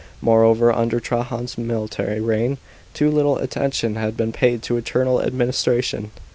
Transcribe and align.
Moreover, 0.19 0.71
under 0.73 0.99
Trajan's 0.99 1.59
mil 1.59 1.87
tary 1.87 2.19
reign, 2.21 2.57
too 2.95 3.11
little 3.11 3.37
attention 3.37 3.97
had 3.97 4.17
been 4.17 4.31
paid 4.31 4.63
to 4.63 4.77
internal 4.77 5.21
administration. 5.21 6.09